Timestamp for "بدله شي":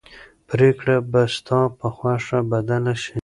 2.51-3.17